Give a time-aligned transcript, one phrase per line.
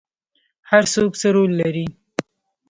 [0.69, 1.87] هر څوک څه رول لري؟